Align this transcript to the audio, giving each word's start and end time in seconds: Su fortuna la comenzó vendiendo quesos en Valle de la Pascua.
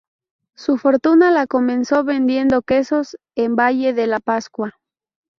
Su 0.55 0.79
fortuna 0.79 1.29
la 1.29 1.45
comenzó 1.45 2.03
vendiendo 2.03 2.63
quesos 2.63 3.17
en 3.35 3.55
Valle 3.55 3.93
de 3.93 4.07
la 4.07 4.19
Pascua. 4.19 4.73